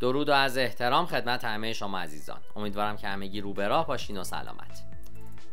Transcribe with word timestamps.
درود 0.00 0.28
و 0.28 0.32
از 0.32 0.58
احترام 0.58 1.06
خدمت 1.06 1.44
همه 1.44 1.72
شما 1.72 1.98
عزیزان. 1.98 2.40
امیدوارم 2.56 2.96
که 2.96 3.08
همگی 3.08 3.40
رو 3.40 3.52
به 3.52 3.68
راه 3.68 3.86
باشین 3.86 4.18
و 4.18 4.24
سلامت. 4.24 4.84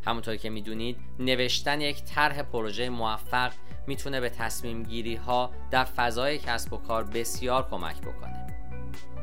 همونطور 0.06 0.36
که 0.36 0.50
می‌دونید 0.50 0.98
نوشتن 1.20 1.82
یک 1.82 2.04
طرح 2.04 2.42
پروژه 2.42 2.90
موفق 2.90 3.52
می‌تونه 3.88 4.20
به 4.20 4.30
تصمیم 4.30 4.84
گیری 4.84 5.16
ها 5.16 5.52
در 5.72 5.84
فضای 5.84 6.38
کسب 6.38 6.74
و 6.74 6.78
کار 6.78 7.04
بسیار 7.04 7.68
کمک 7.70 8.02
بکنه. 8.02 8.48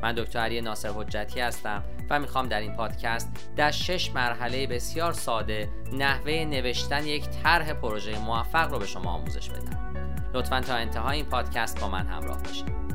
من 0.01 0.13
دکتر 0.13 0.39
علی 0.39 0.61
ناصر 0.61 0.89
حجتی 0.89 1.39
هستم 1.39 1.83
و 2.09 2.19
می‌خوام 2.19 2.47
در 2.47 2.59
این 2.59 2.75
پادکست 2.75 3.51
در 3.55 3.71
شش 3.71 4.11
مرحله 4.11 4.67
بسیار 4.67 5.13
ساده 5.13 5.69
نحوه 5.93 6.31
نوشتن 6.31 7.05
یک 7.05 7.29
طرح 7.29 7.73
پروژه 7.73 8.19
موفق 8.19 8.71
رو 8.71 8.79
به 8.79 8.85
شما 8.85 9.11
آموزش 9.11 9.49
بدم. 9.49 9.93
لطفا 10.33 10.61
تا 10.61 10.75
انتهای 10.75 11.17
این 11.17 11.25
پادکست 11.25 11.79
با 11.79 11.87
من 11.87 12.07
همراه 12.07 12.43
باشید. 12.43 12.88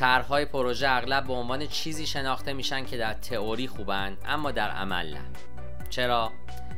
طرحهای 0.00 0.44
پروژه 0.44 0.88
اغلب 0.88 1.26
به 1.26 1.32
عنوان 1.32 1.66
چیزی 1.66 2.06
شناخته 2.06 2.52
میشن 2.52 2.84
که 2.84 2.96
در 2.96 3.14
تئوری 3.14 3.68
خوبن 3.68 4.16
اما 4.26 4.50
در 4.50 4.70
عمل 4.70 5.14
نه. 5.14 5.20
چرا؟ 5.90 6.32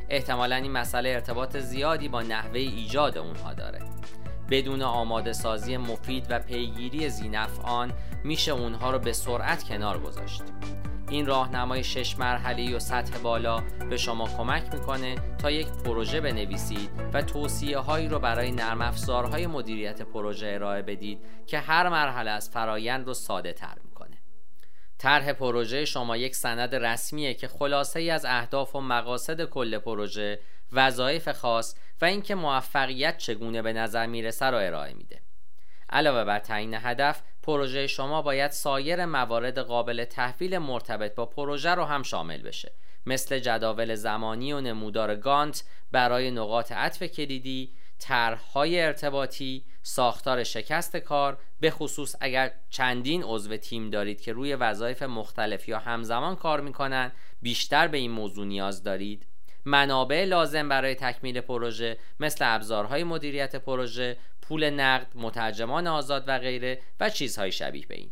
احتمالا 0.09 0.55
این 0.55 0.71
مسئله 0.71 1.09
ارتباط 1.09 1.57
زیادی 1.57 2.07
با 2.07 2.21
نحوه 2.21 2.59
ایجاد 2.59 3.17
اونها 3.17 3.53
داره. 3.53 3.79
بدون 4.49 4.81
آماده 4.81 5.33
سازی 5.33 5.77
مفید 5.77 6.27
و 6.29 6.39
پیگیری 6.39 7.09
زینفعان 7.09 7.93
میشه 8.23 8.51
اونها 8.51 8.91
رو 8.91 8.99
به 8.99 9.13
سرعت 9.13 9.63
کنار 9.63 9.99
گذاشت. 9.99 10.43
این 11.09 11.25
راهنمای 11.25 11.83
شش 11.83 12.17
مرحله 12.17 12.75
و 12.75 12.79
سطح 12.79 13.17
بالا 13.17 13.63
به 13.89 13.97
شما 13.97 14.27
کمک 14.37 14.73
می‌کنه 14.73 15.15
تا 15.37 15.51
یک 15.51 15.67
پروژه 15.67 16.21
بنویسید 16.21 16.89
و 17.13 17.21
توصیه 17.21 17.77
هایی 17.77 18.07
رو 18.07 18.19
برای 18.19 18.51
نرم 18.51 18.81
افزارهای 18.81 19.47
مدیریت 19.47 20.01
پروژه 20.01 20.47
ارائه 20.47 20.81
بدید 20.81 21.19
که 21.47 21.59
هر 21.59 21.89
مرحله 21.89 22.31
از 22.31 22.49
فرایند 22.49 23.07
رو 23.07 23.13
ساده 23.13 23.53
تر 23.53 23.75
می‌کنه. 23.83 24.17
طرح 24.97 25.33
پروژه 25.33 25.85
شما 25.85 26.17
یک 26.17 26.35
سند 26.35 26.75
رسمیه 26.75 27.33
که 27.33 27.47
خلاصه 27.47 27.99
ای 27.99 28.09
از 28.09 28.25
اهداف 28.25 28.75
و 28.75 28.81
مقاصد 28.81 29.45
کل 29.45 29.77
پروژه 29.77 30.39
وظایف 30.71 31.31
خاص 31.31 31.75
و 32.01 32.05
اینکه 32.05 32.35
موفقیت 32.35 33.17
چگونه 33.17 33.61
به 33.61 33.73
نظر 33.73 34.05
می‌رسه 34.05 34.45
رو 34.45 34.57
ارائه 34.57 34.93
میده. 34.93 35.21
علاوه 35.89 36.23
بر 36.23 36.39
تعیین 36.39 36.73
هدف 36.73 37.21
پروژه 37.43 37.87
شما 37.87 38.21
باید 38.21 38.51
سایر 38.51 39.05
موارد 39.05 39.59
قابل 39.59 40.05
تحویل 40.05 40.57
مرتبط 40.57 41.15
با 41.15 41.25
پروژه 41.25 41.69
رو 41.69 41.83
هم 41.83 42.03
شامل 42.03 42.41
بشه. 42.41 42.71
مثل 43.05 43.39
جداول 43.39 43.95
زمانی 43.95 44.53
و 44.53 44.61
نمودار 44.61 45.15
گانت 45.15 45.63
برای 45.91 46.31
نقاط 46.31 46.71
عطف 46.71 47.03
کلیدی 47.03 47.73
طرحهای 47.99 48.81
ارتباطی 48.81 49.65
ساختار 49.81 50.43
شکست 50.43 50.97
کار 50.97 51.37
به 51.59 51.71
خصوص 51.71 52.15
اگر 52.19 52.51
چندین 52.69 53.23
عضو 53.23 53.57
تیم 53.57 53.89
دارید 53.89 54.21
که 54.21 54.33
روی 54.33 54.55
وظایف 54.55 55.03
مختلف 55.03 55.67
یا 55.67 55.79
همزمان 55.79 56.35
کار 56.35 56.61
می‌کنن 56.61 57.11
بیشتر 57.41 57.87
به 57.87 57.97
این 57.97 58.11
موضوع 58.11 58.45
نیاز 58.45 58.83
دارید. 58.83 59.27
منابع 59.65 60.25
لازم 60.25 60.69
برای 60.69 60.95
تکمیل 60.95 61.41
پروژه 61.41 61.97
مثل 62.19 62.45
ابزارهای 62.47 63.03
مدیریت 63.03 63.55
پروژه 63.55 64.17
پول 64.53 64.69
نقد 64.69 65.07
مترجمان 65.15 65.87
آزاد 65.87 66.23
و 66.27 66.39
غیره 66.39 66.81
و 66.99 67.09
چیزهای 67.09 67.51
شبیه 67.51 67.85
به 67.85 67.95
این 67.95 68.11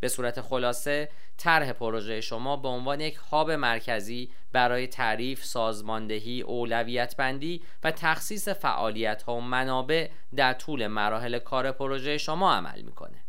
به 0.00 0.08
صورت 0.08 0.40
خلاصه 0.40 1.08
طرح 1.36 1.72
پروژه 1.72 2.20
شما 2.20 2.56
به 2.56 2.68
عنوان 2.68 3.00
یک 3.00 3.14
هاب 3.14 3.50
مرکزی 3.50 4.30
برای 4.52 4.86
تعریف، 4.86 5.44
سازماندهی، 5.44 6.40
اولویت 6.40 7.16
بندی 7.16 7.62
و 7.84 7.90
تخصیص 7.90 8.48
فعالیت 8.48 9.22
ها 9.22 9.34
و 9.34 9.40
منابع 9.40 10.08
در 10.36 10.52
طول 10.52 10.86
مراحل 10.86 11.38
کار 11.38 11.72
پروژه 11.72 12.18
شما 12.18 12.54
عمل 12.54 12.82
می‌کنه. 12.82 13.24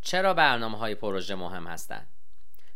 چرا 0.00 0.34
برنامه 0.34 0.78
های 0.78 0.94
پروژه 0.94 1.34
مهم 1.34 1.66
هستند؟ 1.66 2.08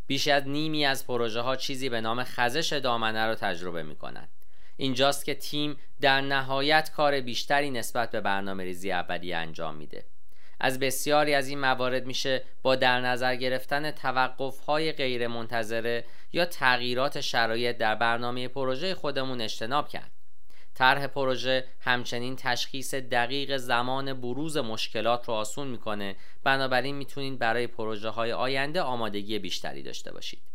بیش 0.07 0.29
از 0.29 0.49
نیمی 0.49 0.85
از 0.87 1.07
پروژه 1.07 1.41
ها 1.41 1.57
چیزی 1.57 1.89
به 1.89 2.01
نام 2.01 2.25
خزش 2.25 2.73
دامنه 2.73 3.27
را 3.27 3.35
تجربه 3.35 3.83
می 3.83 3.97
کنند. 3.97 4.42
اینجاست 4.77 5.25
که 5.25 5.35
تیم 5.35 5.77
در 6.01 6.21
نهایت 6.21 6.91
کار 6.91 7.21
بیشتری 7.21 7.71
نسبت 7.71 8.11
به 8.11 8.21
برنامه 8.21 8.65
ریزی 8.65 8.93
اولیه 8.93 9.37
انجام 9.37 9.75
میده. 9.75 10.05
از 10.61 10.79
بسیاری 10.79 11.35
از 11.35 11.49
این 11.49 11.61
موارد 11.61 12.07
میشه 12.07 12.45
با 12.63 12.77
در 12.77 13.01
نظر 13.01 13.37
گرفتن 13.37 13.91
توقف 13.91 14.59
های 14.59 14.93
غیر 14.93 15.27
منتظره 15.27 16.05
یا 16.33 16.45
تغییرات 16.45 17.21
شرایط 17.21 17.77
در 17.77 17.95
برنامه 17.95 18.49
پروژه 18.49 18.95
خودمون 18.95 19.41
اجتناب 19.41 19.89
کرد. 19.89 20.11
طرح 20.75 21.07
پروژه 21.07 21.65
همچنین 21.81 22.37
تشخیص 22.37 22.95
دقیق 22.95 23.57
زمان 23.57 24.21
بروز 24.21 24.57
مشکلات 24.57 25.29
رو 25.29 25.35
آسون 25.35 25.69
می‌کنه 25.69 26.17
بنابراین 26.45 26.97
می‌تونید 26.97 27.39
برای 27.39 27.67
پروژه 27.67 28.09
های 28.09 28.33
آینده 28.33 28.83
آمادگی 28.83 29.39
بیشتری 29.39 29.83
داشته 29.83 30.13
باشید 30.13 30.52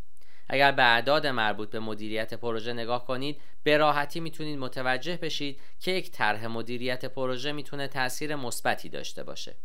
اگر 0.50 0.72
به 0.72 0.84
اعداد 0.84 1.28
مربوط 1.28 1.69
به 1.69 1.80
مدیریت 1.80 2.34
پروژه 2.34 2.74
نگاه 2.74 3.06
کنید 3.06 3.41
به 3.63 3.78
راحتی 3.78 4.19
می‌تونید 4.19 4.59
متوجه 4.59 5.18
بشید 5.18 5.59
که 5.80 5.91
یک 5.91 6.12
طرح 6.12 6.47
مدیریت 6.47 7.06
پروژه 7.06 7.52
می‌تونه 7.52 7.88
تاثیر 7.88 8.35
مثبتی 8.35 8.90
داشته 8.90 9.24
باشه. 9.24 9.56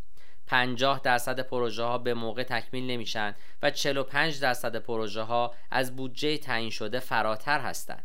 50 0.46 1.00
درصد 1.04 1.40
پروژه 1.40 1.82
ها 1.82 1.98
به 1.98 2.14
موقع 2.14 2.42
تکمیل 2.42 2.86
نمیشن 2.86 3.34
و 3.62 3.70
45 3.70 4.40
درصد 4.40 4.76
پروژه 4.76 5.22
ها 5.22 5.54
از 5.70 5.96
بودجه 5.96 6.38
تعیین 6.38 6.70
شده 6.70 6.98
فراتر 6.98 7.60
هستند. 7.60 8.04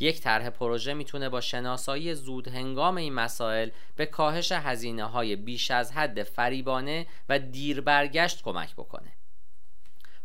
یک 0.00 0.20
طرح 0.20 0.50
پروژه 0.50 0.94
می‌تونه 0.94 1.28
با 1.28 1.40
شناسایی 1.40 2.14
زود 2.14 2.48
هنگام 2.48 2.96
این 2.96 3.12
مسائل 3.12 3.70
به 3.96 4.06
کاهش 4.06 4.52
هزینه 4.52 5.04
های 5.04 5.36
بیش 5.36 5.70
از 5.70 5.92
حد 5.92 6.22
فریبانه 6.22 7.06
و 7.28 7.38
دیر 7.38 7.80
برگشت 7.80 8.42
کمک 8.42 8.72
بکنه. 8.72 9.12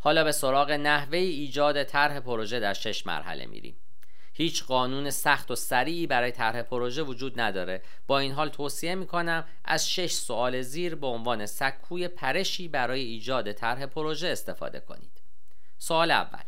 حالا 0.05 0.23
به 0.23 0.31
سراغ 0.31 0.71
نحوه 0.71 1.17
ایجاد 1.17 1.83
طرح 1.83 2.19
پروژه 2.19 2.59
در 2.59 2.73
شش 2.73 3.07
مرحله 3.07 3.45
میریم 3.45 3.75
هیچ 4.33 4.63
قانون 4.63 5.09
سخت 5.09 5.51
و 5.51 5.55
سریعی 5.55 6.07
برای 6.07 6.31
طرح 6.31 6.61
پروژه 6.61 7.03
وجود 7.03 7.39
نداره 7.39 7.81
با 8.07 8.19
این 8.19 8.31
حال 8.31 8.49
توصیه 8.49 8.95
می‌کنم 8.95 9.45
از 9.63 9.89
شش 9.89 10.11
سوال 10.11 10.61
زیر 10.61 10.95
به 10.95 11.07
عنوان 11.07 11.45
سکوی 11.45 12.07
پرشی 12.07 12.67
برای 12.67 13.01
ایجاد 13.01 13.51
طرح 13.51 13.85
پروژه 13.85 14.27
استفاده 14.27 14.79
کنید 14.79 15.21
سوال 15.77 16.11
اول 16.11 16.44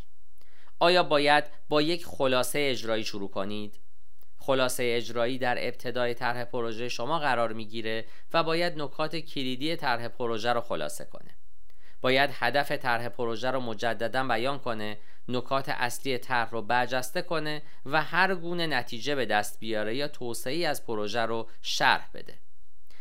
آیا 0.79 1.03
باید 1.03 1.43
با 1.69 1.81
یک 1.81 2.05
خلاصه 2.05 2.59
اجرایی 2.71 3.03
شروع 3.03 3.29
کنید؟ 3.29 3.79
خلاصه 4.37 4.93
اجرایی 4.97 5.37
در 5.37 5.67
ابتدای 5.67 6.13
طرح 6.13 6.43
پروژه 6.43 6.89
شما 6.89 7.19
قرار 7.19 7.53
می‌گیره 7.53 8.05
و 8.33 8.43
باید 8.43 8.81
نکات 8.81 9.15
کلیدی 9.15 9.75
طرح 9.75 10.07
پروژه 10.07 10.53
رو 10.53 10.61
خلاصه 10.61 11.05
کنه. 11.05 11.36
باید 12.07 12.29
هدف 12.33 12.71
طرح 12.71 13.09
پروژه 13.09 13.51
رو 13.51 13.59
مجددا 13.59 14.23
بیان 14.23 14.59
کنه، 14.59 14.97
نکات 15.27 15.69
اصلی 15.69 16.17
طرح 16.17 16.49
رو 16.49 16.61
برجسته 16.61 17.21
کنه 17.21 17.61
و 17.85 18.01
هر 18.01 18.35
گونه 18.35 18.67
نتیجه 18.67 19.15
به 19.15 19.25
دست 19.25 19.59
بیاره 19.59 19.95
یا 19.95 20.07
توسعه 20.07 20.67
از 20.67 20.85
پروژه 20.85 21.21
رو 21.21 21.49
شرح 21.61 22.09
بده. 22.13 22.39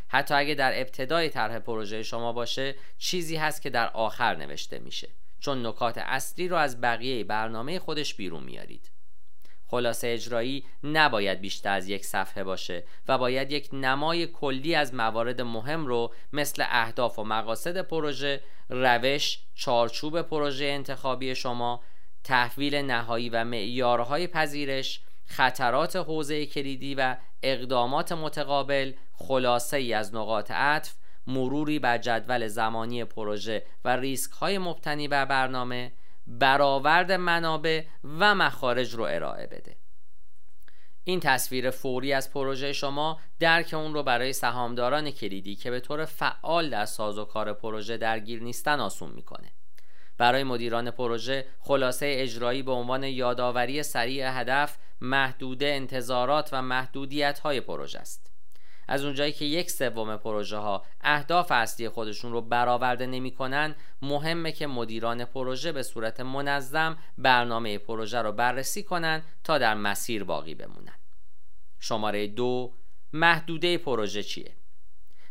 حتی 0.08 0.34
اگه 0.34 0.54
در 0.54 0.80
ابتدای 0.80 1.28
طرح 1.28 1.58
پروژه 1.58 2.02
شما 2.02 2.32
باشه، 2.32 2.74
چیزی 2.98 3.36
هست 3.36 3.62
که 3.62 3.70
در 3.70 3.88
آخر 3.88 4.36
نوشته 4.36 4.78
میشه. 4.78 5.08
چون 5.40 5.66
نکات 5.66 5.98
اصلی 5.98 6.48
رو 6.48 6.56
از 6.56 6.80
بقیه 6.80 7.24
برنامه 7.24 7.78
خودش 7.78 8.14
بیرون 8.14 8.44
میارید 8.44 8.90
خلاصه 9.66 10.08
اجرایی 10.08 10.64
نباید 10.84 11.40
بیشتر 11.40 11.76
از 11.76 11.88
یک 11.88 12.04
صفحه 12.04 12.44
باشه 12.44 12.84
و 13.08 13.18
باید 13.18 13.52
یک 13.52 13.68
نمای 13.72 14.26
کلی 14.26 14.74
از 14.74 14.94
موارد 14.94 15.40
مهم 15.40 15.86
رو 15.86 16.12
مثل 16.32 16.64
اهداف 16.68 17.18
و 17.18 17.24
مقاصد 17.24 17.80
پروژه، 17.80 18.40
روش، 18.68 19.38
چارچوب 19.54 20.22
پروژه 20.22 20.64
انتخابی 20.64 21.34
شما، 21.34 21.80
تحویل 22.24 22.74
نهایی 22.74 23.28
و 23.28 23.44
معیارهای 23.44 24.26
پذیرش، 24.26 25.00
خطرات 25.26 25.96
حوزه 25.96 26.46
کلیدی 26.46 26.94
و 26.94 27.16
اقدامات 27.42 28.12
متقابل، 28.12 28.92
خلاصه 29.14 29.76
ای 29.76 29.92
از 29.92 30.14
نقاط 30.14 30.50
عطف، 30.50 30.94
مروری 31.26 31.78
بر 31.78 31.98
جدول 31.98 32.46
زمانی 32.46 33.04
پروژه 33.04 33.62
و 33.84 33.96
ریسک 33.96 34.32
های 34.32 34.58
مبتنی 34.58 35.08
بر 35.08 35.24
برنامه 35.24 35.92
برآورد 36.26 37.12
منابع 37.12 37.84
و 38.04 38.34
مخارج 38.34 38.94
رو 38.94 39.02
ارائه 39.02 39.46
بده. 39.46 39.76
این 41.04 41.20
تصویر 41.20 41.70
فوری 41.70 42.12
از 42.12 42.32
پروژه 42.32 42.72
شما 42.72 43.20
درک 43.38 43.74
اون 43.74 43.94
رو 43.94 44.02
برای 44.02 44.32
سهامداران 44.32 45.10
کلیدی 45.10 45.54
که 45.56 45.70
به 45.70 45.80
طور 45.80 46.04
فعال 46.04 46.70
در 46.70 46.84
ساز 46.84 47.18
و 47.18 47.24
کار 47.24 47.52
پروژه 47.52 47.96
درگیر 47.96 48.42
نیستن 48.42 48.80
آسون 48.80 49.10
می‌کنه. 49.10 49.52
برای 50.18 50.44
مدیران 50.44 50.90
پروژه 50.90 51.46
خلاصه 51.60 52.14
اجرایی 52.18 52.62
به 52.62 52.72
عنوان 52.72 53.04
یادآوری 53.04 53.82
سریع 53.82 54.40
هدف 54.40 54.76
محدوده 55.00 55.66
انتظارات 55.66 56.48
و 56.52 56.62
محدودیت 56.62 57.38
های 57.38 57.60
پروژه 57.60 57.98
است. 57.98 58.35
از 58.88 59.04
اونجایی 59.04 59.32
که 59.32 59.44
یک 59.44 59.70
سوم 59.70 60.16
پروژه 60.16 60.56
ها 60.56 60.84
اهداف 61.00 61.52
اصلی 61.52 61.88
خودشون 61.88 62.32
رو 62.32 62.40
برآورده 62.40 63.06
نمی‌کنن 63.06 63.74
مهمه 64.02 64.52
که 64.52 64.66
مدیران 64.66 65.24
پروژه 65.24 65.72
به 65.72 65.82
صورت 65.82 66.20
منظم 66.20 66.98
برنامه 67.18 67.78
پروژه 67.78 68.18
رو 68.22 68.32
بررسی 68.32 68.82
کنن 68.82 69.22
تا 69.44 69.58
در 69.58 69.74
مسیر 69.74 70.24
باقی 70.24 70.54
بمونن 70.54 70.94
شماره 71.80 72.26
دو 72.26 72.72
محدوده 73.12 73.78
پروژه 73.78 74.22
چیه؟ 74.22 74.56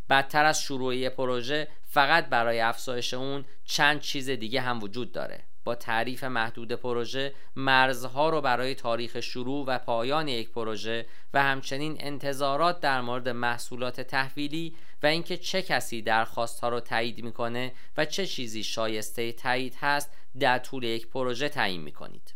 بدتر 0.09 0.45
از 0.45 0.61
شروعی 0.61 1.09
پروژه 1.09 1.67
فقط 1.83 2.25
برای 2.25 2.59
افزایش 2.59 3.13
اون 3.13 3.45
چند 3.65 3.99
چیز 3.99 4.29
دیگه 4.29 4.61
هم 4.61 4.83
وجود 4.83 5.11
داره 5.11 5.43
با 5.65 5.75
تعریف 5.75 6.23
محدود 6.23 6.71
پروژه 6.71 7.33
مرزها 7.55 8.29
رو 8.29 8.41
برای 8.41 8.75
تاریخ 8.75 9.19
شروع 9.19 9.65
و 9.65 9.77
پایان 9.77 10.27
یک 10.27 10.51
پروژه 10.51 11.05
و 11.33 11.43
همچنین 11.43 11.97
انتظارات 11.99 12.79
در 12.79 13.01
مورد 13.01 13.29
محصولات 13.29 14.01
تحویلی 14.01 14.75
و 15.03 15.07
اینکه 15.07 15.37
چه 15.37 15.61
کسی 15.61 16.01
درخواست 16.01 16.59
ها 16.59 16.69
رو 16.69 16.79
تایید 16.79 17.23
می‌کنه 17.23 17.71
و 17.97 18.05
چه 18.05 18.25
چیزی 18.25 18.63
شایسته 18.63 19.31
تایید 19.31 19.75
هست 19.81 20.11
در 20.39 20.59
طول 20.59 20.83
یک 20.83 21.07
پروژه 21.07 21.49
تعیین 21.49 21.81
می‌کنید. 21.81 22.33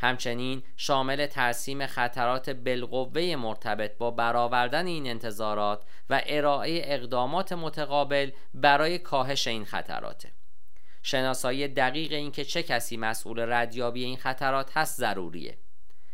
همچنین 0.00 0.62
شامل 0.76 1.26
ترسیم 1.26 1.86
خطرات 1.86 2.50
بالقوه 2.50 3.36
مرتبط 3.36 3.98
با 3.98 4.10
برآوردن 4.10 4.86
این 4.86 5.06
انتظارات 5.06 5.82
و 6.10 6.22
ارائه 6.26 6.82
اقدامات 6.84 7.52
متقابل 7.52 8.30
برای 8.54 8.98
کاهش 8.98 9.46
این 9.46 9.64
خطراته. 9.64 10.32
شناسایی 11.06 11.68
دقیق 11.68 12.12
اینکه 12.12 12.44
چه 12.44 12.62
کسی 12.62 12.96
مسئول 12.96 13.52
ردیابی 13.52 14.04
این 14.04 14.16
خطرات 14.16 14.76
هست 14.76 14.98
ضروریه 14.98 15.58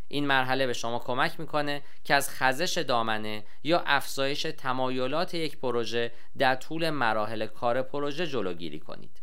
این 0.09 0.27
مرحله 0.27 0.67
به 0.67 0.73
شما 0.73 0.99
کمک 0.99 1.41
می‌کنه 1.41 1.83
که 2.05 2.15
از 2.15 2.31
خزش 2.31 2.79
دامنه 2.79 3.45
یا 3.63 3.83
افزایش 3.87 4.43
تمایلات 4.43 5.35
یک 5.35 5.59
پروژه 5.59 6.13
در 6.39 6.55
طول 6.55 6.91
مراحل 6.91 7.47
کار 7.47 7.83
پروژه 7.83 8.27
جلوگیری 8.27 8.81
کنید 8.81 9.21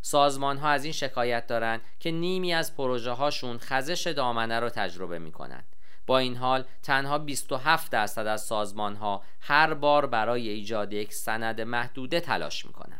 سازمان 0.00 0.56
ها 0.58 0.68
از 0.68 0.84
این 0.84 0.92
شکایت 0.92 1.46
دارند 1.46 1.80
که 2.00 2.10
نیمی 2.10 2.54
از 2.54 2.76
پروژه 2.76 3.10
هاشون 3.10 3.58
خزش 3.58 4.06
دامنه 4.06 4.60
رو 4.60 4.68
تجربه 4.68 5.18
می 5.18 5.32
کنند. 5.32 5.76
با 6.06 6.18
این 6.18 6.36
حال 6.36 6.64
تنها 6.82 7.18
27 7.18 7.92
درصد 7.92 8.26
از 8.26 8.42
سازمان 8.42 8.96
ها 8.96 9.22
هر 9.40 9.74
بار 9.74 10.06
برای 10.06 10.48
ایجاد 10.48 10.92
یک 10.92 11.12
سند 11.14 11.60
محدوده 11.60 12.20
تلاش 12.20 12.66
می 12.66 12.72
کنند. 12.72 12.97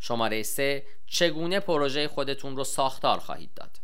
شماره 0.00 0.42
3 0.42 0.86
چگونه 1.06 1.60
پروژه 1.60 2.08
خودتون 2.08 2.56
رو 2.56 2.64
ساختار 2.64 3.18
خواهید 3.18 3.54
داد؟ 3.54 3.80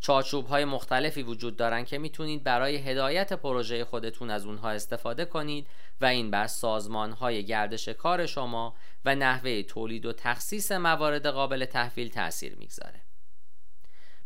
چارچوب 0.00 0.46
های 0.46 0.64
مختلفی 0.64 1.22
وجود 1.22 1.56
دارن 1.56 1.84
که 1.84 1.98
می‌تونید 1.98 2.44
برای 2.44 2.76
هدایت 2.76 3.32
پروژه 3.32 3.84
خودتون 3.84 4.30
از 4.30 4.46
اونها 4.46 4.70
استفاده 4.70 5.24
کنید 5.24 5.66
و 6.00 6.04
این 6.04 6.30
بر 6.30 6.46
سازمان 6.46 7.12
های 7.12 7.44
گردش 7.44 7.88
کار 7.88 8.26
شما 8.26 8.74
و 9.04 9.14
نحوه 9.14 9.62
تولید 9.62 10.06
و 10.06 10.12
تخصیص 10.12 10.72
موارد 10.72 11.26
قابل 11.26 11.64
تحویل 11.64 12.08
تاثیر 12.08 12.56
می‌گذاره. 12.56 13.05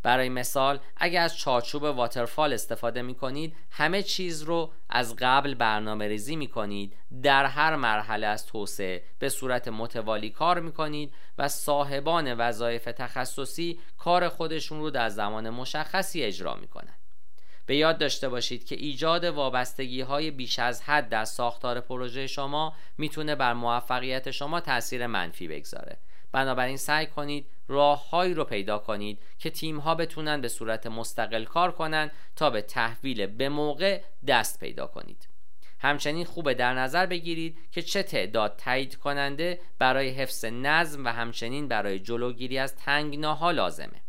برای 0.02 0.28
مثال 0.28 0.78
اگر 0.96 1.22
از 1.22 1.38
چارچوب 1.38 1.82
واترفال 1.82 2.52
استفاده 2.52 3.02
می 3.02 3.14
کنید 3.14 3.56
همه 3.70 4.02
چیز 4.02 4.42
رو 4.42 4.72
از 4.88 5.16
قبل 5.18 5.54
برنامه 5.54 6.08
ریزی 6.08 6.36
می 6.36 6.48
کنید 6.48 6.96
در 7.22 7.44
هر 7.44 7.76
مرحله 7.76 8.26
از 8.26 8.46
توسعه 8.46 9.02
به 9.18 9.28
صورت 9.28 9.68
متوالی 9.68 10.30
کار 10.30 10.60
می 10.60 10.72
کنید 10.72 11.14
و 11.38 11.48
صاحبان 11.48 12.34
وظایف 12.34 12.84
تخصصی 12.84 13.80
کار 13.98 14.28
خودشون 14.28 14.80
رو 14.80 14.90
در 14.90 15.08
زمان 15.08 15.50
مشخصی 15.50 16.22
اجرا 16.22 16.54
می 16.54 16.68
کنند 16.68 16.98
به 17.66 17.76
یاد 17.76 17.98
داشته 17.98 18.28
باشید 18.28 18.64
که 18.64 18.74
ایجاد 18.74 19.24
وابستگی 19.24 20.00
های 20.00 20.30
بیش 20.30 20.58
از 20.58 20.82
حد 20.82 21.08
در 21.08 21.24
ساختار 21.24 21.80
پروژه 21.80 22.26
شما 22.26 22.74
می‌تونه 22.98 23.34
بر 23.34 23.52
موفقیت 23.52 24.30
شما 24.30 24.60
تاثیر 24.60 25.06
منفی 25.06 25.48
بگذاره. 25.48 25.98
بنابراین 26.32 26.76
سعی 26.76 27.06
کنید 27.06 27.46
راههایی 27.68 28.34
رو 28.34 28.44
پیدا 28.44 28.78
کنید 28.78 29.18
که 29.38 29.50
تیم 29.50 29.78
ها 29.78 29.94
بتونن 29.94 30.40
به 30.40 30.48
صورت 30.48 30.86
مستقل 30.86 31.44
کار 31.44 31.72
کنن 31.72 32.10
تا 32.36 32.50
به 32.50 32.62
تحویل 32.62 33.26
به 33.26 33.48
موقع 33.48 34.02
دست 34.26 34.60
پیدا 34.60 34.86
کنید. 34.86 35.28
همچنین 35.78 36.24
خوبه 36.24 36.54
در 36.54 36.74
نظر 36.74 37.06
بگیرید 37.06 37.58
که 37.72 37.82
چه 37.82 38.02
تعداد 38.02 38.56
تایید 38.56 38.96
کننده 38.96 39.60
برای 39.78 40.08
حفظ 40.08 40.44
نظم 40.44 41.04
و 41.04 41.08
همچنین 41.08 41.68
برای 41.68 41.98
جلوگیری 41.98 42.58
از 42.58 42.76
تنگناها 42.76 43.50
لازمه. 43.50 44.02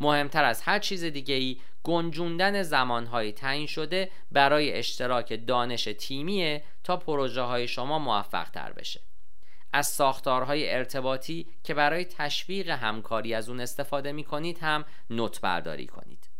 مهمتر 0.00 0.44
از 0.44 0.62
هر 0.62 0.78
چیز 0.78 1.04
دیگه 1.04 1.34
ای 1.34 1.60
گنجوندن 1.82 2.62
زمانهای 2.62 3.32
تعیین 3.32 3.66
شده 3.66 4.10
برای 4.32 4.72
اشتراک 4.72 5.46
دانش 5.46 5.84
تیمیه 5.84 6.62
تا 6.84 6.96
پروژه 6.96 7.42
های 7.42 7.68
شما 7.68 7.98
موفق 7.98 8.50
تر 8.50 8.72
بشه. 8.72 9.00
از 9.72 9.86
ساختارهای 9.86 10.70
ارتباطی 10.70 11.46
که 11.64 11.74
برای 11.74 12.04
تشویق 12.04 12.68
همکاری 12.68 13.34
از 13.34 13.48
اون 13.48 13.60
استفاده 13.60 14.12
می 14.12 14.24
کنید 14.24 14.58
هم 14.58 14.84
نوت 15.10 15.40
برداری 15.40 15.86
کنید. 15.86 16.30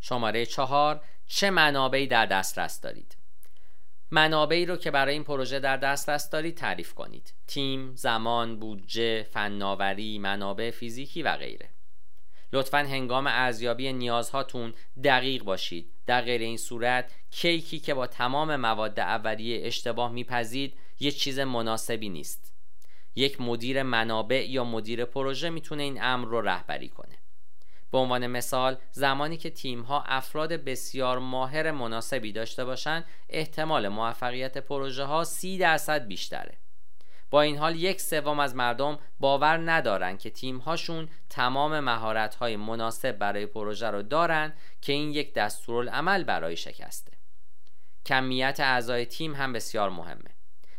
شماره 0.00 0.46
چهار 0.46 1.00
چه 1.26 1.50
منابعی 1.50 2.06
در 2.06 2.26
دسترس 2.26 2.80
دارید؟ 2.80 3.16
منابعی 4.10 4.66
رو 4.66 4.76
که 4.76 4.90
برای 4.90 5.14
این 5.14 5.24
پروژه 5.24 5.60
در 5.60 5.76
دسترس 5.76 6.30
دارید 6.30 6.56
تعریف 6.56 6.94
کنید. 6.94 7.34
تیم، 7.46 7.96
زمان، 7.96 8.58
بودجه، 8.60 9.22
فناوری، 9.22 10.18
منابع 10.18 10.70
فیزیکی 10.70 11.22
و 11.22 11.36
غیره. 11.36 11.70
لطفا 12.52 12.78
هنگام 12.78 13.26
ارزیابی 13.26 13.92
نیازهاتون 13.92 14.74
دقیق 15.04 15.44
باشید. 15.44 15.92
در 16.06 16.22
غیر 16.22 16.40
این 16.40 16.56
صورت 16.56 17.12
کیکی 17.30 17.78
که 17.78 17.94
با 17.94 18.06
تمام 18.06 18.56
مواد 18.56 19.00
اولیه 19.00 19.66
اشتباه 19.66 20.12
میپذید 20.12 20.78
یه 21.00 21.10
چیز 21.10 21.38
مناسبی 21.38 22.08
نیست. 22.08 22.53
یک 23.16 23.40
مدیر 23.40 23.82
منابع 23.82 24.46
یا 24.48 24.64
مدیر 24.64 25.04
پروژه 25.04 25.50
می‌تونه 25.50 25.82
این 25.82 26.02
امر 26.02 26.28
رو 26.28 26.40
رهبری 26.40 26.88
کنه. 26.88 27.18
به 27.90 27.98
عنوان 27.98 28.26
مثال 28.26 28.76
زمانی 28.92 29.36
که 29.36 29.50
تیم 29.50 29.82
ها 29.82 30.02
افراد 30.02 30.52
بسیار 30.52 31.18
ماهر 31.18 31.70
مناسبی 31.70 32.32
داشته 32.32 32.64
باشند 32.64 33.04
احتمال 33.28 33.88
موفقیت 33.88 34.58
پروژه 34.58 35.04
ها 35.04 35.24
سی 35.24 35.58
درصد 35.58 36.06
بیشتره. 36.06 36.58
با 37.30 37.42
این 37.42 37.58
حال 37.58 37.76
یک 37.76 38.00
سوم 38.00 38.40
از 38.40 38.54
مردم 38.54 38.98
باور 39.20 39.70
ندارن 39.72 40.16
که 40.16 40.30
تیم 40.30 40.58
هاشون 40.58 41.08
تمام 41.30 41.80
مهارت 41.80 42.34
های 42.34 42.56
مناسب 42.56 43.12
برای 43.12 43.46
پروژه 43.46 43.90
رو 43.90 44.02
دارن 44.02 44.52
که 44.80 44.92
این 44.92 45.10
یک 45.10 45.34
دستورالعمل 45.34 46.24
برای 46.24 46.56
شکسته. 46.56 47.12
کمیت 48.06 48.60
اعضای 48.60 49.06
تیم 49.06 49.34
هم 49.34 49.52
بسیار 49.52 49.90
مهمه. 49.90 50.30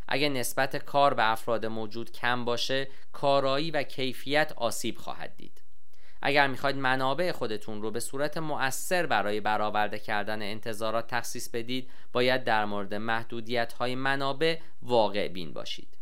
اگر 0.07 0.29
نسبت 0.29 0.75
کار 0.75 1.13
به 1.13 1.31
افراد 1.31 1.65
موجود 1.65 2.11
کم 2.11 2.45
باشه 2.45 2.87
کارایی 3.13 3.71
و 3.71 3.83
کیفیت 3.83 4.53
آسیب 4.55 4.97
خواهد 4.97 5.35
دید. 5.37 5.61
اگر 6.21 6.47
می‌خواید 6.47 6.75
منابع 6.75 7.31
خودتون 7.31 7.81
رو 7.81 7.91
به 7.91 7.99
صورت 7.99 8.37
مؤثر 8.37 9.05
برای 9.05 9.39
برآورده 9.39 9.99
کردن 9.99 10.41
انتظارات 10.41 11.07
تخصیص 11.07 11.49
بدید 11.49 11.89
باید 12.13 12.43
در 12.43 12.65
مورد 12.65 12.93
محدودیت 12.93 13.73
های 13.73 13.95
منابع 13.95 14.57
واقع 14.81 15.27
بین 15.27 15.53
باشید. 15.53 15.97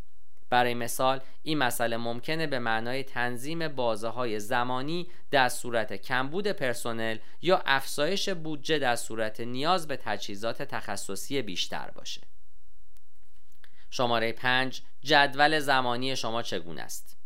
برای 0.50 0.74
مثال 0.74 1.20
این 1.44 1.58
مسئله 1.58 1.98
ممکنه 1.98 2.48
به 2.48 2.60
معنای 2.60 3.04
تنظیم 3.04 3.68
بازه 3.68 4.08
های 4.08 4.40
زمانی 4.40 5.08
در 5.32 5.50
صورت 5.50 5.94
کمبود 5.94 6.48
پرسنل 6.48 7.18
یا 7.42 7.62
افزایش 7.66 8.30
بودجه 8.30 8.80
در 8.80 8.96
صورت 8.96 9.40
نیاز 9.40 9.88
به 9.88 9.98
تجهیزات 9.98 10.62
تخصصی 10.62 11.42
بیشتر 11.42 11.92
باشه. 11.96 12.22
شماره 13.96 14.32
5 14.32 14.82
جدول 15.02 15.60
زمانی 15.60 16.16
شما 16.16 16.42
چگونه 16.42 16.82
است؟ 16.82 17.18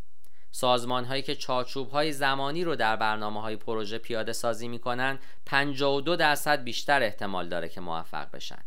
سازمان 0.51 1.05
هایی 1.05 1.21
که 1.21 1.35
چارچوب 1.35 1.89
های 1.89 2.11
زمانی 2.11 2.63
رو 2.63 2.75
در 2.75 2.95
برنامه 2.95 3.41
های 3.41 3.55
پروژه 3.55 3.97
پیاده 3.97 4.33
سازی 4.33 4.67
می 4.67 4.79
کنند 4.79 5.19
52 5.45 6.15
درصد 6.15 6.63
بیشتر 6.63 7.03
احتمال 7.03 7.49
داره 7.49 7.69
که 7.69 7.81
موفق 7.81 8.31
بشن. 8.31 8.63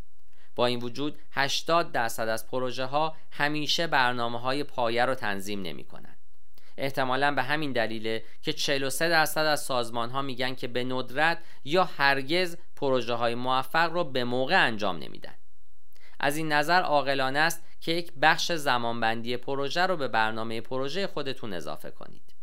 با 0.57 0.67
این 0.67 0.79
وجود 0.79 1.19
80 1.33 1.93
درصد 1.93 2.29
از 2.29 2.47
پروژه 2.47 2.85
ها 2.85 3.17
همیشه 3.31 3.87
برنامه 3.87 4.41
های 4.41 4.65
پایه 4.65 5.05
رو 5.05 5.15
تنظیم 5.15 5.63
نمی 5.63 5.85
کنند 5.85 6.19
احتمالا 6.77 7.35
به 7.35 7.43
همین 7.43 7.73
دلیله 7.73 8.25
که 8.43 8.53
43 8.53 9.09
درصد 9.09 9.47
از 9.47 9.61
سازمان 9.61 10.11
ها 10.11 10.23
میگن 10.23 10.55
که 10.55 10.69
به 10.69 10.85
ندرت 10.85 11.39
یا 11.65 11.85
هرگز 11.85 12.57
پروژه 12.77 13.15
های 13.15 13.35
موفق 13.35 13.93
رو 13.93 14.05
به 14.05 14.25
موقع 14.25 14.67
انجام 14.67 14.97
نمیدن. 14.97 15.35
از 16.21 16.37
این 16.37 16.53
نظر 16.53 16.83
عاقلانه 16.83 17.39
است 17.39 17.65
که 17.81 17.93
یک 17.93 18.13
بخش 18.23 18.53
زمانبندی 18.53 19.37
پروژه 19.37 19.87
رو 19.87 19.97
به 19.97 20.09
برنامه 20.09 20.61
پروژه 20.61 21.07
خودتون 21.07 21.53
اضافه 21.53 21.91
کنید. 21.91 22.35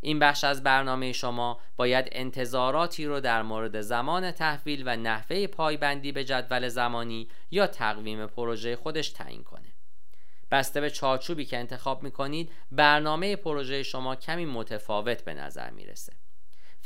این 0.00 0.18
بخش 0.18 0.44
از 0.44 0.62
برنامه 0.62 1.12
شما 1.12 1.60
باید 1.76 2.08
انتظاراتی 2.12 3.06
رو 3.06 3.20
در 3.20 3.42
مورد 3.42 3.80
زمان 3.80 4.30
تحویل 4.30 4.82
و 4.86 4.96
نحوه 4.96 5.46
پایبندی 5.46 6.12
به 6.12 6.24
جدول 6.24 6.68
زمانی 6.68 7.28
یا 7.50 7.66
تقویم 7.66 8.26
پروژه 8.26 8.76
خودش 8.76 9.08
تعیین 9.08 9.42
کنه. 9.42 9.72
بسته 10.50 10.80
به 10.80 10.90
چارچوبی 10.90 11.44
که 11.44 11.58
انتخاب 11.58 12.02
می 12.02 12.10
کنید 12.10 12.52
برنامه 12.72 13.36
پروژه 13.36 13.82
شما 13.82 14.16
کمی 14.16 14.44
متفاوت 14.44 15.24
به 15.24 15.34
نظر 15.34 15.70
می‌رسه. 15.70 16.12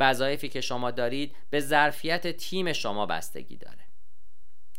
وظایفی 0.00 0.48
که 0.48 0.60
شما 0.60 0.90
دارید 0.90 1.36
به 1.50 1.60
ظرفیت 1.60 2.36
تیم 2.36 2.72
شما 2.72 3.06
بستگی 3.06 3.56
داره. 3.56 3.84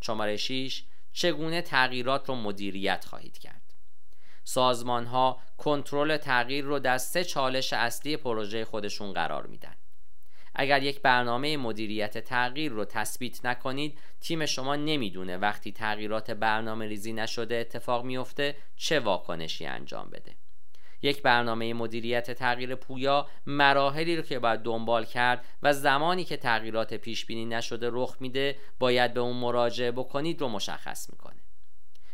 شماره 0.01 0.37
6 0.37 0.83
چگونه 1.13 1.61
تغییرات 1.61 2.29
رو 2.29 2.35
مدیریت 2.35 3.05
خواهید 3.05 3.37
کرد. 3.37 3.73
سازمان 4.43 5.05
ها 5.05 5.39
کنترل 5.57 6.17
تغییر 6.17 6.65
رو 6.65 6.79
در 6.79 6.97
سه 6.97 7.23
چالش 7.23 7.73
اصلی 7.73 8.17
پروژه 8.17 8.65
خودشون 8.65 9.13
قرار 9.13 9.47
میدن. 9.47 9.75
اگر 10.55 10.83
یک 10.83 11.01
برنامه 11.01 11.57
مدیریت 11.57 12.17
تغییر 12.17 12.71
رو 12.71 12.85
تثبیت 12.85 13.45
نکنید 13.45 13.99
تیم 14.21 14.45
شما 14.45 14.75
نمی‌دونه 14.75 15.37
وقتی 15.37 15.71
تغییرات 15.71 16.31
برنامه 16.31 16.85
ریزی 16.85 17.13
نشده 17.13 17.55
اتفاق 17.55 18.05
میفته 18.05 18.55
چه 18.75 18.99
واکنشی 18.99 19.65
انجام 19.65 20.09
بده. 20.09 20.35
یک 21.01 21.21
برنامه 21.21 21.73
مدیریت 21.73 22.31
تغییر 22.31 22.75
پویا 22.75 23.27
مراحلی 23.45 24.15
رو 24.15 24.21
که 24.21 24.39
باید 24.39 24.59
دنبال 24.59 25.05
کرد 25.05 25.45
و 25.63 25.73
زمانی 25.73 26.23
که 26.23 26.37
تغییرات 26.37 26.93
پیش 26.93 27.25
بینی 27.25 27.45
نشده 27.45 27.89
رخ 27.91 28.17
میده 28.19 28.55
باید 28.79 29.13
به 29.13 29.19
اون 29.19 29.37
مراجعه 29.37 29.91
بکنید 29.91 30.41
رو 30.41 30.47
مشخص 30.47 31.09
می‌کنه. 31.09 31.41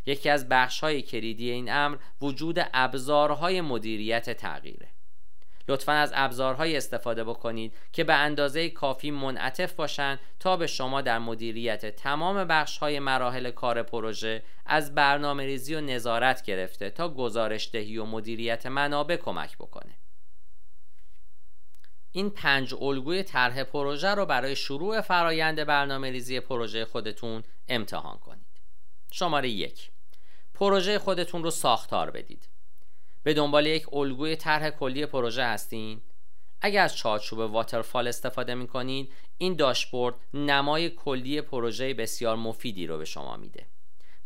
یکی 0.06 0.29
از 0.29 0.50
بخش 0.50 0.79
های 0.79 1.01
کلیدی 1.01 1.51
این 1.51 1.72
امر 1.72 1.98
وجود 2.22 2.70
ابزارهای 2.74 3.62
مدیریت 3.62 4.29
تغییره. 4.29 4.97
لطفا 5.68 5.92
از 5.92 6.12
ابزارهایی 6.16 6.78
استفاده 6.78 7.24
بکنید 7.24 7.74
که 7.94 8.04
به 8.04 8.14
اندازه 8.14 8.70
کافی 8.70 9.12
منعطف 9.12 9.74
باشند 9.74 10.20
تا 10.40 10.58
به 10.58 10.68
شما 10.68 11.02
در 11.02 11.20
مدیریت 11.20 11.96
تمام 11.96 12.44
بخش 12.44 12.78
های 12.78 13.00
مراحل 13.00 13.52
کار 13.52 13.84
پروژه 13.84 14.44
از 14.66 14.96
برنامه 14.96 15.46
ریزی 15.46 15.76
و 15.76 15.82
نظارت 15.82 16.44
گرفته 16.44 16.90
تا 16.90 17.10
گزارش 17.10 17.70
دهی 17.74 17.98
و 17.98 18.06
مدیریت 18.06 18.66
منابع 18.66 19.16
کمک 19.16 19.58
بکنه. 19.58 19.98
این 22.12 22.30
پنج 22.30 22.74
الگوی 22.82 23.24
طرح 23.24 23.64
پروژه 23.64 24.10
رو 24.10 24.26
برای 24.26 24.56
شروع 24.56 25.02
فرایند 25.02 25.64
برنامه 25.64 26.12
ریزی 26.12 26.40
پروژه 26.40 26.86
خودتون 26.86 27.44
امتحان 27.68 28.18
کنید. 28.18 28.48
شماره 29.12 29.50
یک. 29.50 29.92
پروژه 30.54 31.00
خودتون 31.00 31.44
رو 31.44 31.52
ساختار 31.52 32.12
بدید. 32.12 32.50
به 33.28 33.34
دنبال 33.34 33.66
یک 33.66 33.94
الگوی 33.94 34.36
طرح 34.36 34.70
کلی 34.70 35.06
پروژه 35.06 35.44
هستین؟ 35.44 36.02
اگر 36.62 36.84
از 36.84 36.96
چارچوب 36.96 37.40
واترفال 37.40 38.08
استفاده 38.08 38.56
می 38.56 38.68
کنید 38.68 39.14
این 39.38 39.56
داشبورد 39.56 40.16
نمای 40.34 40.90
کلی 40.90 41.42
پروژه 41.42 41.94
بسیار 41.94 42.36
مفیدی 42.36 42.88
رو 42.88 42.98
به 42.98 43.06
شما 43.06 43.38
میده. 43.38 43.66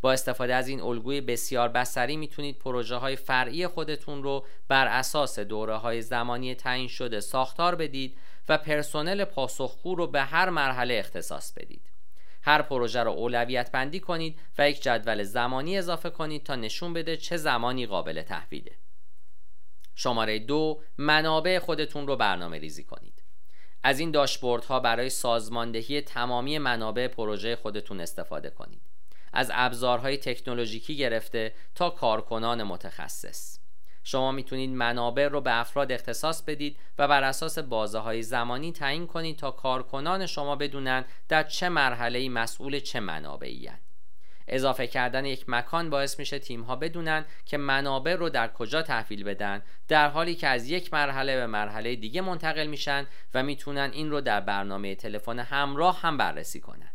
با 0.00 0.12
استفاده 0.12 0.54
از 0.54 0.68
این 0.68 0.80
الگوی 0.80 1.20
بسیار 1.20 1.68
بسری 1.68 2.16
می‌تونید 2.16 2.58
پروژه 2.58 2.96
های 2.96 3.16
فرعی 3.16 3.66
خودتون 3.66 4.22
رو 4.22 4.46
بر 4.68 4.86
اساس 4.86 5.38
دوره 5.38 5.76
های 5.76 6.02
زمانی 6.02 6.54
تعیین 6.54 6.88
شده 6.88 7.20
ساختار 7.20 7.74
بدید 7.74 8.18
و 8.48 8.58
پرسنل 8.58 9.24
پاسخگو 9.24 9.94
رو 9.94 10.06
به 10.06 10.22
هر 10.22 10.50
مرحله 10.50 10.94
اختصاص 10.94 11.52
بدید. 11.52 11.90
هر 12.42 12.62
پروژه 12.62 13.02
رو 13.02 13.10
اولویت 13.10 13.72
بندی 13.72 14.00
کنید 14.00 14.38
و 14.58 14.70
یک 14.70 14.82
جدول 14.82 15.22
زمانی 15.22 15.78
اضافه 15.78 16.10
کنید 16.10 16.44
تا 16.44 16.56
نشون 16.56 16.92
بده 16.92 17.16
چه 17.16 17.36
زمانی 17.36 17.86
قابل 17.86 18.22
تحویله. 18.22 18.81
شماره 19.94 20.38
دو 20.38 20.82
منابع 20.98 21.58
خودتون 21.58 22.06
رو 22.06 22.16
برنامه 22.16 22.58
ریزی 22.58 22.84
کنید. 22.84 23.22
از 23.82 24.00
این 24.00 24.10
داشبورد 24.10 24.64
ها 24.64 24.80
برای 24.80 25.10
سازماندهی 25.10 26.00
تمامی 26.00 26.58
منابع 26.58 27.08
پروژه 27.08 27.56
خودتون 27.56 28.00
استفاده 28.00 28.50
کنید. 28.50 28.82
از 29.32 29.50
ابزارهای 29.54 30.16
تکنولوژیکی 30.16 30.96
گرفته 30.96 31.54
تا 31.74 31.90
کارکنان 31.90 32.62
متخصص. 32.62 33.58
شما 34.04 34.32
می‌تونید 34.32 34.70
منابع 34.70 35.28
رو 35.28 35.40
به 35.40 35.60
افراد 35.60 35.92
اختصاص 35.92 36.42
بدید 36.42 36.76
و 36.98 37.08
بر 37.08 37.24
اساس 37.24 37.58
بازه 37.58 37.98
های 37.98 38.22
زمانی 38.22 38.72
تعیین 38.72 39.06
کنید 39.06 39.38
تا 39.38 39.50
کارکنان 39.50 40.26
شما 40.26 40.56
بدونن 40.56 41.04
در 41.28 41.42
چه 41.42 41.68
مرحله 41.68 42.28
مسئول 42.28 42.80
چه 42.80 43.00
منابعی 43.00 43.66
هستند. 43.66 43.91
اضافه 44.48 44.86
کردن 44.86 45.24
یک 45.24 45.44
مکان 45.48 45.90
باعث 45.90 46.18
میشه 46.18 46.38
تیم 46.38 46.62
ها 46.62 46.76
بدونن 46.76 47.24
که 47.44 47.56
منابع 47.56 48.16
رو 48.16 48.28
در 48.28 48.48
کجا 48.48 48.82
تحویل 48.82 49.24
بدن 49.24 49.62
در 49.88 50.08
حالی 50.08 50.34
که 50.34 50.48
از 50.48 50.70
یک 50.70 50.94
مرحله 50.94 51.36
به 51.36 51.46
مرحله 51.46 51.96
دیگه 51.96 52.20
منتقل 52.20 52.66
میشن 52.66 53.06
و 53.34 53.42
می‌تونن 53.42 53.90
این 53.92 54.10
رو 54.10 54.20
در 54.20 54.40
برنامه 54.40 54.94
تلفن 54.94 55.38
همراه 55.38 56.00
هم 56.00 56.16
بررسی 56.16 56.60
کنن. 56.60 56.90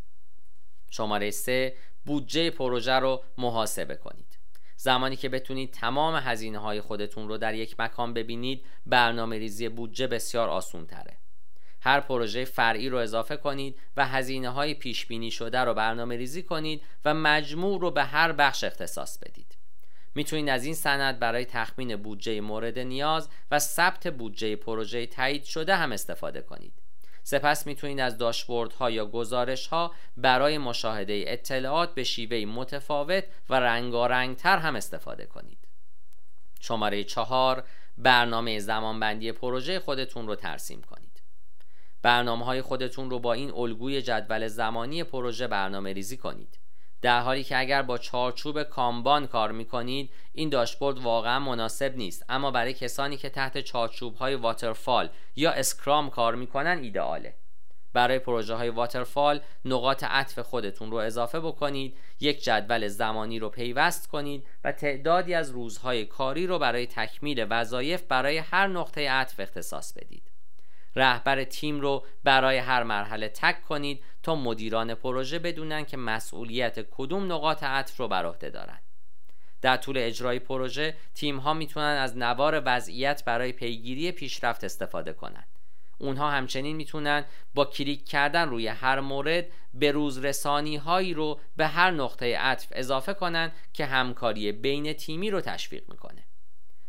شماره 0.89 1.31
3 1.31 1.73
بودجه 2.05 2.49
پروژه 2.49 2.93
رو 2.93 3.23
محاسبه 3.37 3.95
کنید. 3.95 4.37
زمانی 4.75 5.15
که 5.15 5.29
بتونید 5.29 5.71
تمام 5.71 6.15
هزینه 6.15 6.57
های 6.57 6.81
خودتون 6.81 7.27
رو 7.27 7.37
در 7.37 7.53
یک 7.53 7.79
مکان 7.79 8.13
ببینید 8.13 8.65
برنامه 8.85 9.37
ریزی 9.37 9.69
بودجه 9.69 10.07
بسیار 10.07 10.49
آسون 10.49 10.85
تره. 10.85 11.17
هر 11.87 11.99
پروژه 11.99 12.45
فرعی 12.45 12.89
رو 12.89 12.97
اضافه 12.97 13.37
کنید 13.37 13.79
و 13.97 14.07
هزینه 14.07 14.49
های 14.49 14.73
پیش 14.73 15.05
بینی 15.05 15.31
شده 15.31 15.59
رو 15.59 15.73
برنامه 15.73 16.15
ریزی 16.15 16.43
کنید 16.43 16.81
و 17.05 17.13
مجموع 17.13 17.81
رو 17.81 17.91
به 17.91 18.03
هر 18.03 18.31
بخش 18.31 18.63
اختصاص 18.63 19.17
بدید. 19.17 19.57
می‌تونید 20.15 20.49
از 20.49 20.65
این 20.65 20.73
سند 20.73 21.19
برای 21.19 21.45
تخمین 21.45 21.95
بودجه 21.95 22.41
مورد 22.41 22.79
نیاز 22.79 23.29
و 23.51 23.59
ثبت 23.59 24.07
بودجه 24.07 24.55
پروژه 24.55 25.05
تایید 25.05 25.43
شده 25.43 25.75
هم 25.75 25.91
استفاده 25.91 26.41
کنید. 26.41 26.73
سپس 27.23 27.67
می‌تونید 27.67 27.99
از 27.99 28.17
داشبورد 28.17 28.73
ها 28.73 28.91
یا 28.91 29.05
گزارش 29.05 29.67
ها 29.67 29.91
برای 30.17 30.57
مشاهده 30.57 31.23
اطلاعات 31.27 31.93
به 31.93 32.03
شیوه 32.03 32.45
متفاوت 32.45 33.23
و 33.49 33.59
رنگارنگ 33.59 34.35
تر 34.35 34.57
هم 34.57 34.75
استفاده 34.75 35.25
کنید. 35.25 35.57
شماره 36.59 37.03
چهار 37.03 37.63
برنامه 37.97 38.59
زمانبندی 38.59 39.31
پروژه 39.31 39.79
خودتون 39.79 40.27
رو 40.27 40.35
ترسیم 40.35 40.81
کنید. 40.81 41.06
برنامه 42.01 42.45
های 42.45 42.61
خودتون 42.61 43.09
رو 43.09 43.19
با 43.19 43.33
این 43.33 43.51
الگوی 43.51 44.01
جدول 44.01 44.47
زمانی 44.47 45.03
پروژه 45.03 45.47
برنامه 45.47 45.93
ریزی 45.93 46.17
کنید. 46.17 46.59
در 47.01 47.19
حالی 47.19 47.43
که 47.43 47.59
اگر 47.59 47.81
با 47.81 47.97
چارچوب 47.97 48.63
کامبان 48.63 49.27
کار 49.27 49.51
می 49.51 49.65
کنید 49.65 50.09
این 50.33 50.49
داشبورد 50.49 50.99
واقعا 50.99 51.39
مناسب 51.39 51.97
نیست. 51.97 52.25
اما 52.29 52.51
برای 52.51 52.73
کسانی 52.73 53.17
که 53.17 53.29
تحت 53.29 53.57
چارچوب 53.57 54.15
های 54.15 54.35
واترفال 54.35 55.09
یا 55.35 55.51
اسکرام 55.51 56.09
کار 56.09 56.35
می‌کنن 56.35 56.79
ایدئاله 56.81 57.35
برای 57.93 58.19
پروژه 58.19 58.55
های 58.55 58.69
واترفال 58.69 59.39
نقاط 59.65 60.03
عطف 60.03 60.39
خودتون 60.39 60.91
رو 60.91 60.97
اضافه 60.97 61.39
بکنید 61.39 61.97
یک 62.19 62.43
جدول 62.43 62.87
زمانی 62.87 63.39
رو 63.39 63.49
پیوست 63.49 64.07
کنید 64.07 64.47
و 64.63 64.71
تعدادی 64.71 65.33
از 65.33 65.49
روزهای 65.49 66.05
کاری 66.05 66.47
رو 66.47 66.59
برای 66.59 66.87
تکمیل 66.87 67.47
وظایف 67.49 68.01
برای 68.01 68.37
هر 68.37 68.67
نقطه 68.67 69.09
عطف 69.09 69.39
اختصاص 69.39 69.93
بدید. 69.93 70.36
رهبر 70.97 71.43
تیم 71.43 71.81
رو 71.81 72.05
برای 72.23 72.57
هر 72.57 72.83
مرحله 72.83 73.29
تک 73.29 73.61
کنید 73.61 74.03
تا 74.23 74.35
مدیران 74.35 74.93
پروژه 74.93 75.39
بدونن 75.39 75.85
که 75.85 75.97
مسئولیت 75.97 76.85
کدوم 76.91 77.31
نقاط 77.31 77.63
عطف 77.63 77.97
رو 77.97 78.07
بر 78.07 78.25
عهده 78.25 78.49
دارن. 78.49 78.79
در 79.61 79.77
طول 79.77 79.97
اجرای 79.97 80.39
پروژه 80.39 80.95
تیم 81.15 81.37
ها 81.37 81.53
می‌تونن 81.53 81.97
از 81.97 82.17
نوار 82.17 82.61
وضعیت 82.65 83.25
برای 83.25 83.51
پیگیری 83.51 84.11
پیشرفت 84.11 84.63
استفاده 84.63 85.13
کنند 85.13 85.47
اونها 85.97 86.31
همچنین 86.31 86.75
می‌تونن 86.75 87.25
با 87.53 87.65
کلیک 87.65 88.05
کردن 88.05 88.49
روی 88.49 88.67
هر 88.67 88.99
مورد 88.99 89.45
به 89.73 89.91
روز 89.91 90.17
رسانی 90.17 90.75
هایی 90.75 91.13
رو 91.13 91.39
به 91.57 91.67
هر 91.67 91.91
نقطه 91.91 92.37
عطف 92.37 92.67
اضافه 92.71 93.13
کنند 93.13 93.51
که 93.73 93.85
همکاری 93.85 94.51
بین 94.51 94.93
تیمی 94.93 95.31
رو 95.31 95.41
تشویق 95.41 95.83
می‌کنه. 95.89 96.06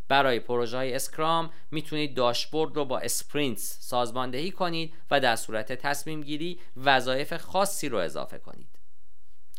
برای 0.09 0.41
پروژه 0.41 0.77
های 0.77 0.95
اسکرام 0.95 1.51
می‌تونید 1.71 2.15
داشبورد 2.15 2.77
رو 2.77 2.85
با 2.85 2.99
sprints 2.99 3.77
سازماندهی 3.81 4.51
کنید 4.51 4.95
و 5.11 5.21
در 5.21 5.37
صورت 5.37 5.73
تصمیم 5.73 6.21
گیری 6.23 6.61
وظایف 6.77 7.37
خاصی 7.37 7.89
رو 7.89 7.99
اضافه 7.99 8.39
کنید. 8.39 8.79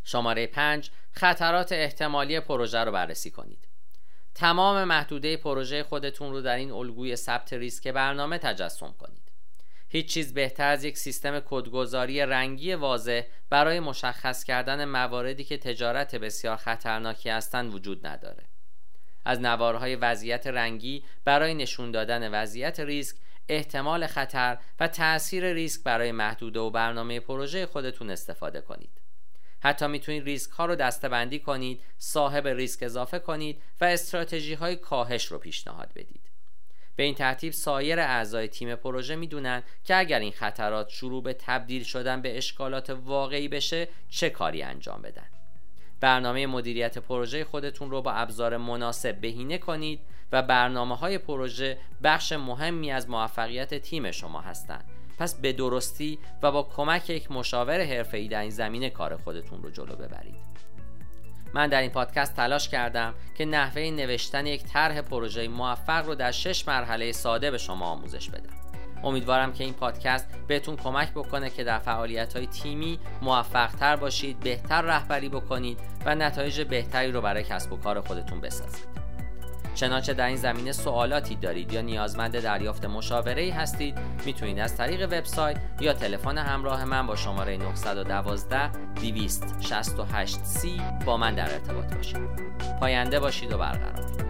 شماره 0.03 0.47
5 0.47 0.91
خطرات 1.11 1.71
احتمالی 1.71 2.39
پروژه 2.39 2.79
رو 2.79 2.91
بررسی 2.91 3.31
کنید. 3.31 3.67
تمام 4.35 4.83
محدوده 4.83 5.37
پروژه 5.37 5.83
خودتون 5.83 6.31
رو 6.31 6.41
در 6.41 6.55
این 6.55 6.71
الگوی 6.71 7.15
ثبت 7.15 7.53
ریسک 7.53 7.87
برنامه 7.87 8.37
تجسم 8.37 8.95
کنید. 8.99 9.31
هیچ 9.89 10.13
چیز 10.13 10.33
بهتر 10.33 10.67
از 10.67 10.83
یک 10.83 10.97
سیستم 10.97 11.39
کدگذاری 11.39 12.21
رنگی 12.21 12.73
واضح 12.73 13.21
برای 13.49 13.79
مشخص 13.79 14.43
کردن 14.43 14.85
مواردی 14.85 15.43
که 15.43 15.57
تجارت 15.57 16.15
بسیار 16.15 16.55
خطرناکی 16.55 17.29
هستند 17.29 17.73
وجود 17.73 18.07
نداره. 18.07 18.43
از 19.29 19.41
نوارهای 19.41 19.95
وضعیت 19.95 20.47
رنگی 20.47 21.03
برای 21.25 21.53
نشون 21.53 21.91
دادن 21.91 22.31
وضعیت 22.31 22.79
ریسک 22.79 23.15
احتمال 23.49 24.07
خطر 24.07 24.57
و 24.79 24.87
تاثیر 24.87 25.53
ریسک 25.53 25.83
برای 25.83 26.11
محدوده 26.11 26.59
و 26.59 26.69
برنامه 26.69 27.19
پروژه 27.19 27.65
خودتون 27.65 28.09
استفاده 28.09 28.61
کنید. 28.61 29.01
حتی 29.59 29.87
می‌تونید 29.87 30.23
ریسک 30.23 30.51
ها 30.51 30.65
رو 30.65 30.75
دسته 30.75 31.09
بندی 31.09 31.39
کنید 31.39 31.81
صاحب 31.97 32.47
ریسک 32.47 32.83
اضافه 32.83 33.19
کنید 33.19 33.61
و 33.81 33.85
استراتژی 33.85 34.53
های 34.53 34.75
کاهش 34.75 35.25
رو 35.25 35.37
پیشنهاد 35.37 35.91
بدید. 35.95 36.21
به 36.95 37.03
این 37.03 37.15
ترتیب 37.15 37.53
سایر 37.53 37.99
اعضای 37.99 38.47
تیم 38.47 38.75
پروژه 38.75 39.15
می‌دونن 39.15 39.63
که 39.83 39.95
اگر 39.95 40.19
این 40.19 40.31
خطرات 40.31 40.89
شروع 40.89 41.23
به 41.23 41.33
تبدیل 41.33 41.83
شدن 41.83 42.21
به 42.21 42.37
اشکالات 42.37 42.89
واقعی 42.89 43.47
بشه 43.47 43.87
چه 44.09 44.29
کاری 44.29 44.63
انجام 44.63 45.01
بدن. 45.01 45.38
برنامه 46.01 46.47
مدیریت 46.47 46.97
پروژه 46.97 47.43
خودتون 47.43 47.91
رو 47.91 48.01
با 48.01 48.11
ابزار 48.11 48.57
مناسب 48.57 49.15
بهینه 49.21 49.57
کنید 49.57 49.99
و 50.31 50.41
برنامه 50.41 50.95
های 50.95 51.17
پروژه 51.17 51.77
بخش 52.03 52.31
مهمی 52.31 52.91
از 52.91 53.09
موفقیت 53.09 53.73
تیم 53.73 54.11
شما 54.11 54.41
هستند. 54.41 54.85
پس 55.19 55.35
به 55.35 55.53
درستی 55.53 56.19
و 56.43 56.51
با 56.51 56.63
کمک 56.63 57.09
یک 57.09 57.31
مشاور 57.31 57.81
حرفه‌ای 57.81 58.27
در 58.27 58.41
این 58.41 58.49
زمینه 58.49 58.89
کار 58.89 59.17
خودتون 59.17 59.63
رو 59.63 59.69
جلو 59.69 59.95
ببرید. 59.95 60.49
من 61.53 61.67
در 61.67 61.81
این 61.81 61.91
پادکست 61.91 62.35
تلاش 62.35 62.69
کردم 62.69 63.13
که 63.37 63.45
نحوه 63.45 63.81
نوشتن 63.81 64.45
یک 64.45 64.63
طرح 64.63 65.01
پروژه 65.01 65.47
موفق 65.47 66.05
رو 66.05 66.15
در 66.15 66.31
شش 66.31 66.67
مرحله 66.67 67.11
ساده 67.11 67.51
به 67.51 67.57
شما 67.57 67.85
آموزش 67.85 68.29
بدم. 68.29 68.68
امیدوارم 69.03 69.53
که 69.53 69.63
این 69.63 69.73
پادکست 69.73 70.27
بهتون 70.47 70.75
کمک 70.75 71.11
بکنه 71.11 71.49
که 71.49 71.63
در 71.63 71.79
فعالیت 71.79 72.35
های 72.35 72.47
تیمی 72.47 72.99
موفق 73.21 73.71
تر 73.71 73.95
باشید 73.95 74.39
بهتر 74.39 74.81
رهبری 74.81 75.29
بکنید 75.29 75.79
و 76.05 76.15
نتایج 76.15 76.61
بهتری 76.61 77.11
رو 77.11 77.21
برای 77.21 77.43
کسب 77.43 77.73
و 77.73 77.77
کار 77.77 78.01
خودتون 78.01 78.41
بسازید. 78.41 78.99
چنانچه 79.75 80.13
در 80.13 80.27
این 80.27 80.35
زمینه 80.35 80.71
سوالاتی 80.71 81.35
دارید 81.35 81.73
یا 81.73 81.81
نیازمند 81.81 82.39
دریافت 82.39 82.85
مشاوره 82.85 83.53
هستید 83.53 83.97
می‌تونید 84.25 84.59
از 84.59 84.77
طریق 84.77 85.05
وبسایت 85.05 85.57
یا 85.79 85.93
تلفن 85.93 86.37
همراه 86.37 86.85
من 86.85 87.07
با 87.07 87.15
شماره 87.15 87.57
912 87.57 88.71
268 88.95 90.37
c 90.37 90.67
با 91.05 91.17
من 91.17 91.35
در 91.35 91.53
ارتباط 91.53 91.93
باشید. 91.93 92.17
پاینده 92.79 93.19
باشید 93.19 93.51
و 93.51 93.57
برقرار. 93.57 94.28